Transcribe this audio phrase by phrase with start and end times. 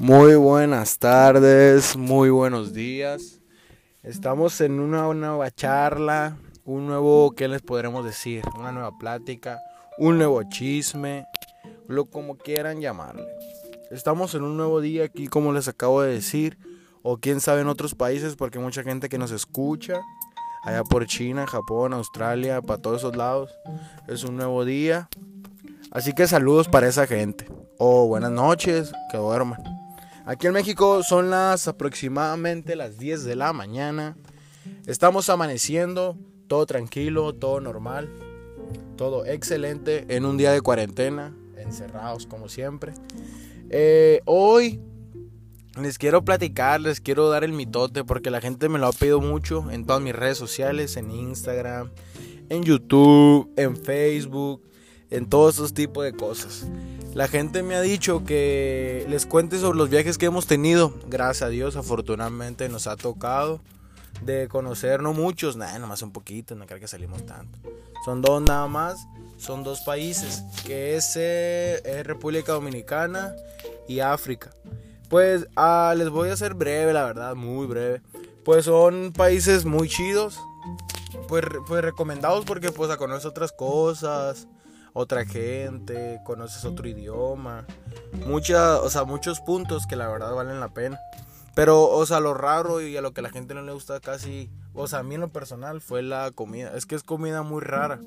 [0.00, 3.38] Muy buenas tardes, muy buenos días.
[4.02, 8.42] Estamos en una nueva charla, un nuevo, ¿qué les podremos decir?
[8.58, 9.60] Una nueva plática,
[9.98, 11.26] un nuevo chisme,
[11.86, 13.26] lo como quieran llamarle.
[13.90, 16.56] Estamos en un nuevo día aquí, como les acabo de decir,
[17.02, 20.00] o quién sabe en otros países, porque hay mucha gente que nos escucha,
[20.62, 23.50] allá por China, Japón, Australia, para todos esos lados.
[24.08, 25.10] Es un nuevo día.
[25.90, 27.46] Así que saludos para esa gente.
[27.76, 29.79] O buenas noches, que duerman.
[30.30, 34.16] Aquí en México son las aproximadamente las 10 de la mañana.
[34.86, 36.16] Estamos amaneciendo,
[36.46, 38.08] todo tranquilo, todo normal,
[38.96, 42.92] todo excelente en un día de cuarentena, encerrados como siempre.
[43.70, 44.80] Eh, hoy
[45.82, 49.20] les quiero platicar, les quiero dar el mitote porque la gente me lo ha pedido
[49.20, 51.90] mucho en todas mis redes sociales, en Instagram,
[52.48, 54.62] en YouTube, en Facebook,
[55.10, 56.68] en todos esos tipos de cosas.
[57.14, 60.94] La gente me ha dicho que les cuente sobre los viajes que hemos tenido.
[61.08, 63.60] Gracias a Dios, afortunadamente nos ha tocado
[64.22, 67.58] de conocer, no muchos, nada, nomás un poquito, no creo que salimos tanto.
[68.04, 73.34] Son dos nada más, son dos países, que es, eh, República Dominicana
[73.88, 74.50] y África.
[75.08, 78.02] Pues ah, les voy a hacer breve, la verdad, muy breve.
[78.44, 80.38] Pues son países muy chidos,
[81.26, 84.46] pues, pues recomendados porque pues a conocer otras cosas
[84.92, 87.66] otra gente, conoces otro idioma,
[88.26, 90.98] mucha, o sea, muchos puntos que la verdad valen la pena.
[91.54, 94.50] Pero, o sea, lo raro y a lo que la gente no le gusta casi,
[94.72, 96.76] o sea, a mí en lo personal fue la comida.
[96.76, 98.00] Es que es comida muy rara.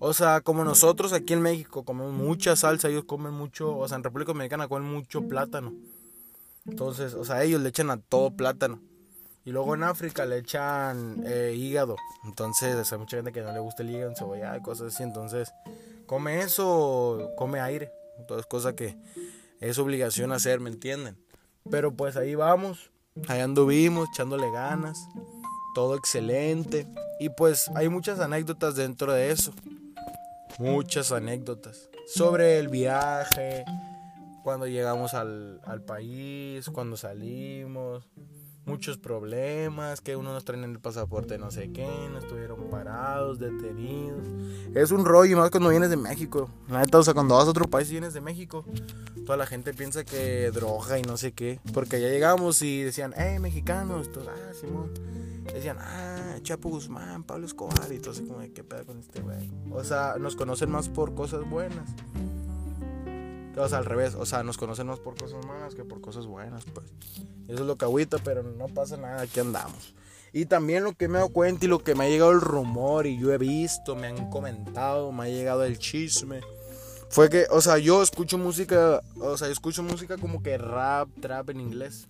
[0.00, 3.96] O sea, como nosotros aquí en México comemos mucha salsa, ellos comen mucho, o sea,
[3.96, 5.72] en República Dominicana comen mucho plátano.
[6.66, 8.80] Entonces, o sea, ellos le echan a todo plátano.
[9.44, 11.96] Y luego en África le echan eh, hígado.
[12.24, 15.02] Entonces, hay mucha gente que no le gusta el hígado, cebolla y cosas así.
[15.02, 15.52] Entonces,
[16.10, 17.92] come eso, come aire.
[18.18, 18.96] Entonces, cosa que
[19.60, 21.16] es obligación hacer, ¿me entienden?
[21.70, 22.90] Pero pues ahí vamos,
[23.28, 24.98] ahí anduvimos, echándole ganas,
[25.72, 26.88] todo excelente.
[27.20, 29.52] Y pues hay muchas anécdotas dentro de eso.
[30.58, 31.88] Muchas anécdotas.
[32.08, 33.64] Sobre el viaje,
[34.42, 38.08] cuando llegamos al, al país, cuando salimos,
[38.64, 43.38] muchos problemas, que uno nos traen en el pasaporte no sé qué, nos estuvieron parados,
[43.38, 44.26] detenidos.
[44.74, 46.50] Es un rollo, más cuando vienes de México.
[46.68, 48.64] La neta, o sea, cuando vas a otro país y vienes de México,
[49.24, 51.60] toda la gente piensa que droga y no sé qué.
[51.72, 54.90] Porque ya llegamos y decían, hey, mexicanos, todos, ah, Simón.
[55.52, 59.50] Decían, ah, Chapo Guzmán, Pablo Escobar, y todo así como, ¿qué pedo con este güey?
[59.72, 61.90] O sea, nos conocen más por cosas buenas.
[63.56, 66.26] O sea, al revés, o sea, nos conocen más por cosas malas que por cosas
[66.26, 66.86] buenas, pues.
[67.48, 69.94] Eso es lo que agüita, pero no pasa nada, aquí andamos.
[70.32, 72.40] Y también lo que me he dado cuenta y lo que me ha llegado el
[72.40, 76.40] rumor y yo he visto, me han comentado, me ha llegado el chisme.
[77.08, 81.08] Fue que, o sea, yo escucho música, o sea, yo escucho música como que rap,
[81.20, 82.06] trap en inglés.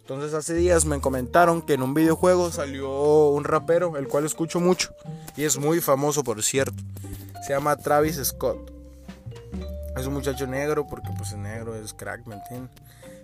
[0.00, 4.58] Entonces hace días me comentaron que en un videojuego salió un rapero, el cual escucho
[4.58, 4.94] mucho.
[5.36, 6.82] Y es muy famoso, por cierto.
[7.46, 8.77] Se llama Travis Scott.
[9.98, 12.70] Es un muchacho negro, porque pues es negro, es crack, ¿me entiendes?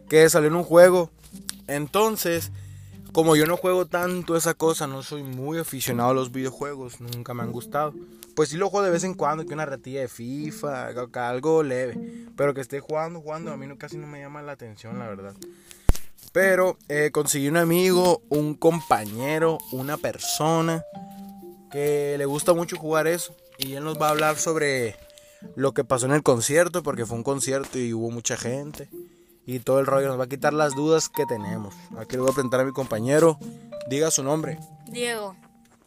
[0.09, 1.11] Que salió en un juego.
[1.69, 2.51] Entonces,
[3.13, 7.33] como yo no juego tanto esa cosa, no soy muy aficionado a los videojuegos, nunca
[7.33, 7.95] me han gustado.
[8.35, 10.89] Pues sí lo juego de vez en cuando, que una ratilla de FIFA,
[11.29, 12.27] algo leve.
[12.37, 15.07] Pero que esté jugando, jugando, a mí no, casi no me llama la atención, la
[15.07, 15.35] verdad.
[16.33, 20.83] Pero eh, conseguí un amigo, un compañero, una persona
[21.71, 23.37] que le gusta mucho jugar eso.
[23.59, 24.97] Y él nos va a hablar sobre
[25.57, 28.89] lo que pasó en el concierto, porque fue un concierto y hubo mucha gente.
[29.47, 31.75] Y todo el rollo nos va a quitar las dudas que tenemos.
[31.99, 33.39] Aquí le voy a presentar a mi compañero.
[33.89, 34.59] Diga su nombre.
[34.87, 35.37] Diego.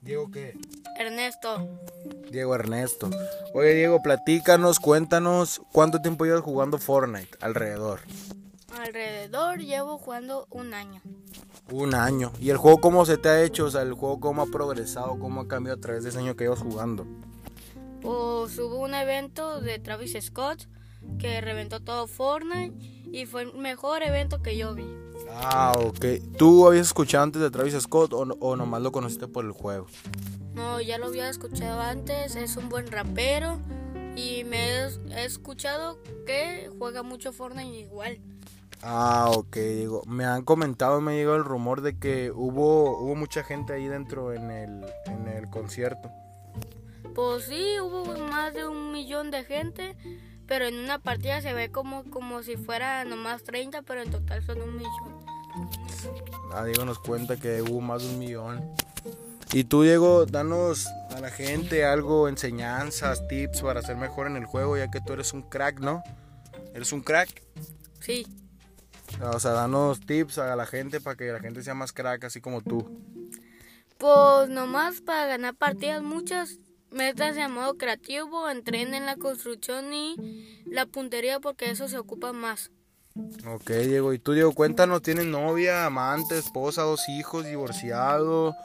[0.02, 0.56] ¿Diego qué?
[0.98, 1.68] Ernesto.
[2.32, 3.10] Diego Ernesto.
[3.54, 8.02] Oye, Diego, platícanos, cuéntanos cuánto tiempo llevas jugando Fortnite alrededor.
[8.80, 11.02] Alrededor llevo jugando un año.
[11.72, 12.32] Un año.
[12.40, 13.66] ¿Y el juego cómo se te ha hecho?
[13.66, 16.36] O sea, el juego cómo ha progresado, cómo ha cambiado a través de ese año
[16.36, 17.06] que llevas jugando.
[18.02, 20.68] Pues hubo un evento de Travis Scott
[21.20, 22.74] que reventó todo Fortnite
[23.12, 24.88] y fue el mejor evento que yo vi.
[25.32, 26.06] Ah, ok.
[26.38, 29.88] ¿Tú habías escuchado antes de Travis Scott o, o nomás lo conociste por el juego?
[30.54, 33.60] No, ya lo había escuchado antes, es un buen rapero
[34.16, 38.20] y me he escuchado que juega mucho Fortnite igual.
[38.82, 43.44] Ah, ok, digo, me han comentado, me llegó el rumor de que hubo, hubo mucha
[43.44, 46.12] gente ahí dentro en el, en el concierto.
[47.18, 49.98] Pues sí, hubo más de un millón de gente,
[50.46, 54.44] pero en una partida se ve como, como si fuera nomás 30, pero en total
[54.44, 55.26] son un millón.
[56.54, 58.72] Ah, Diego nos cuenta que hubo más de un millón.
[59.52, 64.46] Y tú, Diego, danos a la gente algo, enseñanzas, tips para ser mejor en el
[64.46, 66.04] juego, ya que tú eres un crack, ¿no?
[66.76, 67.42] ¿Eres un crack?
[68.00, 68.28] Sí.
[69.34, 72.42] O sea, danos tips a la gente para que la gente sea más crack, así
[72.42, 72.88] como tú.
[73.98, 76.60] Pues nomás para ganar partidas muchas,
[76.92, 82.72] métanse a modo creativo, entrenen la construcción y la puntería porque eso se ocupa más.
[83.48, 84.14] Ok, Diego.
[84.14, 88.56] ¿Y tú, Diego, cuéntanos, tienes novia, amante, esposa, dos hijos, divorciado?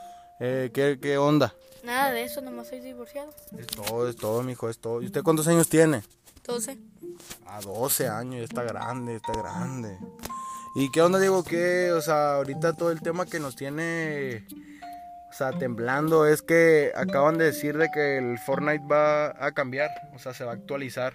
[0.41, 1.55] Eh, ¿qué, ¿Qué onda?
[1.85, 3.35] Nada de eso, nomás soy divorciado.
[3.59, 5.03] Es todo, es todo, mijo, es todo.
[5.03, 6.03] ¿Y usted cuántos años tiene?
[6.45, 6.79] 12.
[7.47, 9.99] A 12 años, ya está grande, está grande.
[10.75, 11.45] ¿Y qué onda, Diego?
[11.45, 11.93] ¿Qué?
[11.93, 14.47] O sea, ahorita todo el tema que nos tiene,
[15.33, 19.89] o sea, temblando es que acaban de decir de que el Fortnite va a cambiar,
[20.15, 21.15] o sea, se va a actualizar.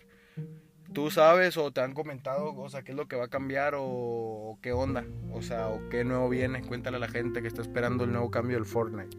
[0.91, 3.75] ¿Tú sabes o te han comentado, o sea, qué es lo que va a cambiar
[3.75, 5.05] o, o qué onda?
[5.33, 6.61] O sea, o qué nuevo viene?
[6.63, 9.15] Cuéntale a la gente que está esperando el nuevo cambio del Fortnite.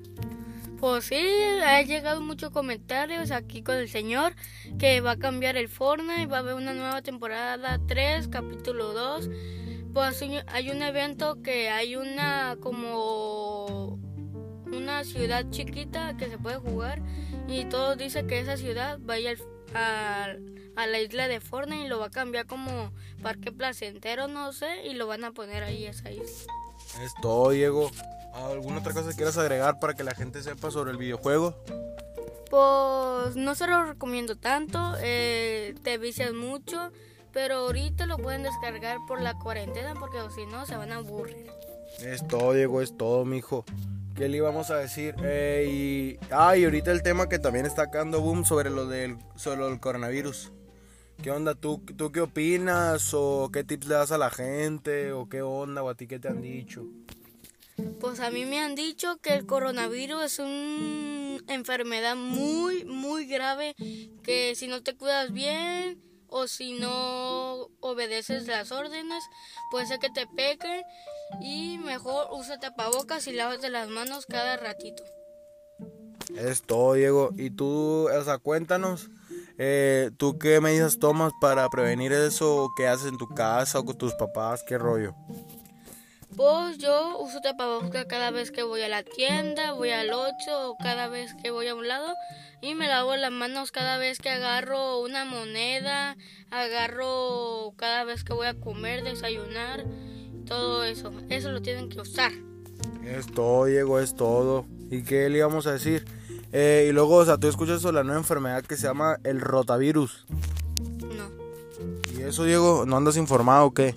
[0.81, 1.17] Pues sí,
[1.65, 4.35] ha llegado muchos comentarios aquí con el señor
[4.79, 9.31] que va a cambiar el Fortnite, va a haber una nueva temporada 3, capítulo 2.
[9.93, 13.99] Pues hay- un evento que hay una como
[14.77, 17.01] una ciudad chiquita que se puede jugar
[17.49, 21.89] y todos dicen que esa ciudad vaya al- al- a la isla de Fortnite y
[21.89, 22.93] lo va a cambiar como
[23.23, 26.53] parque placentero, no sé, y lo van a poner ahí esa isla.
[27.03, 27.91] Es todo, Diego.
[28.35, 31.57] ¿Alguna otra cosa que quieras agregar para que la gente sepa sobre el videojuego?
[32.51, 36.93] Pues no se lo recomiendo tanto, eh, te vicias mucho,
[37.33, 41.51] pero ahorita lo pueden descargar por la cuarentena porque si no se van a aburrir.
[42.01, 43.65] Es todo, Diego, es todo, mijo.
[44.19, 45.15] ¿Qué le íbamos a decir?
[45.23, 49.17] Eh, y, ah, y ahorita el tema que también está dando boom sobre lo del,
[49.37, 50.51] sobre lo del coronavirus.
[51.23, 51.55] ¿Qué onda?
[51.55, 53.15] ¿Tú, ¿Tú qué opinas?
[53.15, 55.13] ¿O qué tips le das a la gente?
[55.13, 55.85] ¿O qué onda?
[55.85, 56.85] ¿O a ti qué te han dicho?
[58.01, 63.77] Pues a mí me han dicho que el coronavirus es una enfermedad muy, muy grave
[64.25, 69.23] que si no te cuidas bien o si no obedeces las órdenes,
[69.71, 70.83] puede ser que te peque
[71.41, 75.03] y mejor usa tapabocas y lávate las manos cada ratito.
[76.37, 77.31] Es todo, Diego.
[77.37, 79.11] Y tú, o sea, cuéntanos.
[79.59, 82.69] eh, ¿Tú qué medidas tomas para prevenir eso?
[82.77, 84.63] ¿Qué haces en tu casa o con tus papás?
[84.67, 85.15] ¿Qué rollo?
[86.37, 90.77] Pues yo uso tapabocas cada vez que voy a la tienda, voy al 8 o
[90.77, 92.15] cada vez que voy a un lado
[92.61, 96.17] y me lavo las manos cada vez que agarro una moneda,
[96.51, 99.85] agarro cada vez que voy a comer, desayunar,
[100.47, 101.13] todo eso.
[101.29, 102.33] Eso lo tienen que usar.
[103.05, 104.67] Es todo, Diego, es todo.
[104.91, 106.05] ¿Y qué le íbamos a decir?
[106.53, 109.41] Eh, y luego, o sea, tú escuchas sobre la nueva enfermedad que se llama el
[109.41, 110.27] rotavirus.
[111.01, 111.31] No.
[112.19, 113.95] ¿Y eso, Diego, no andas informado o qué?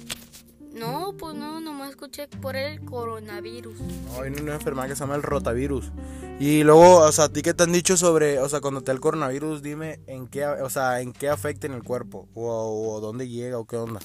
[2.02, 3.80] Escuché por el coronavirus.
[3.80, 5.92] No, hay una enfermedad que se llama el rotavirus.
[6.40, 8.88] Y luego, o sea, ¿a ti qué te han dicho sobre, o sea, cuando te
[8.88, 12.28] da el coronavirus, dime en qué, o sea, en qué afecta en el cuerpo?
[12.34, 14.00] O, o dónde llega o qué onda.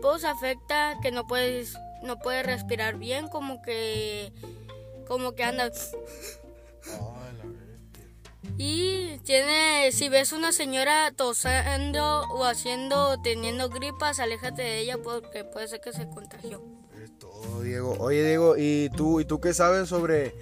[0.00, 4.32] Pues afecta que no puedes no puedes respirar bien, como que
[5.06, 5.94] como que andas
[8.58, 15.44] Y tiene, si ves una señora tosando o haciendo, teniendo gripas, aléjate de ella porque
[15.44, 16.62] puede ser que se contagió.
[17.02, 17.96] Es todo, Diego.
[17.98, 20.34] Oye, Diego, ¿y tú, ¿y tú qué sabes sobre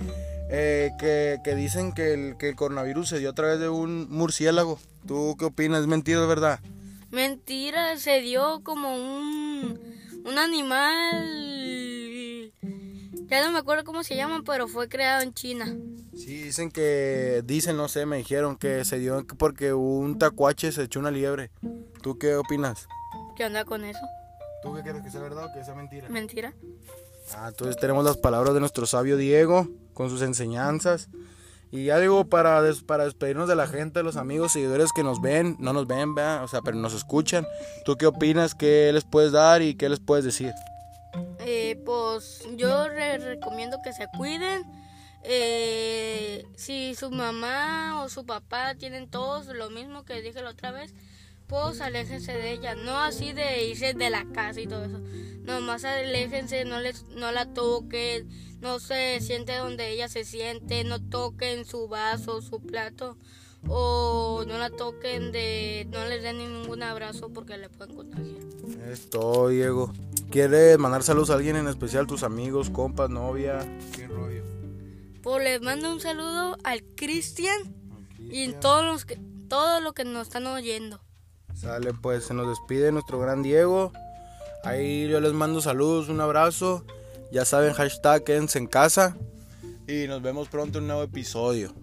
[0.50, 4.10] eh, que, que dicen que el, que el coronavirus se dio a través de un
[4.10, 4.78] murciélago?
[5.06, 5.82] ¿Tú qué opinas?
[5.82, 6.60] ¿Es mentira, verdad?
[7.10, 9.80] Mentira, se dio como un,
[10.24, 11.49] un animal,
[13.30, 15.66] ya no me acuerdo cómo se llama, pero fue creado en China.
[16.16, 20.82] Sí, dicen que, dicen, no sé, me dijeron que se dio porque un tacuache se
[20.84, 21.50] echó una liebre.
[22.02, 22.86] ¿Tú qué opinas?
[23.36, 24.00] ¿Qué onda con eso?
[24.62, 26.08] ¿Tú qué crees que sea verdad o que sea mentira?
[26.08, 26.52] Mentira.
[27.34, 31.08] Ah, entonces tenemos las palabras de nuestro sabio Diego con sus enseñanzas.
[31.72, 35.04] Y ya digo, para, des- para despedirnos de la gente, de los amigos, seguidores que
[35.04, 36.42] nos ven, no nos ven, ¿verdad?
[36.42, 37.46] o sea, pero nos escuchan.
[37.84, 38.56] ¿Tú qué opinas?
[38.56, 40.52] ¿Qué les puedes dar y qué les puedes decir?
[42.10, 44.64] Pues yo recomiendo que se cuiden.
[45.22, 50.72] Eh, si su mamá o su papá tienen todos lo mismo que dije la otra
[50.72, 50.92] vez,
[51.46, 52.74] pues aléjense de ella.
[52.74, 54.98] No así de irse de la casa y todo eso.
[55.42, 58.28] Nomás aléjense, no, les, no la toquen,
[58.60, 63.18] no se siente donde ella se siente, no toquen su vaso, su plato.
[63.68, 68.38] O no la toquen de, no les den ningún abrazo porque le pueden contagiar.
[68.90, 69.92] Es todo, Diego.
[70.30, 72.06] ¿Quieres mandar saludos a alguien en especial?
[72.06, 73.58] ¿Tus amigos, compas, novia?
[73.94, 74.44] ¿Qué rollo?
[75.22, 77.74] Pues les mando un saludo al Cristian
[78.18, 81.00] y todos los que todos los que nos están oyendo.
[81.54, 83.92] Sale, pues se nos despide nuestro gran Diego.
[84.64, 86.84] Ahí yo les mando saludos, un abrazo.
[87.32, 89.16] Ya saben, hashtag quédense en casa.
[89.86, 91.74] Y nos vemos pronto en un nuevo episodio.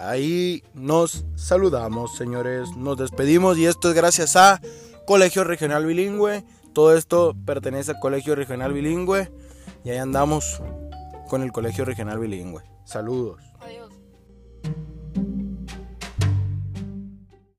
[0.00, 2.74] Ahí nos saludamos, señores.
[2.74, 4.58] Nos despedimos y esto es gracias a
[5.06, 6.42] Colegio Regional Bilingüe.
[6.72, 9.30] Todo esto pertenece al Colegio Regional Bilingüe
[9.84, 10.62] y ahí andamos
[11.28, 12.62] con el Colegio Regional Bilingüe.
[12.84, 13.49] Saludos.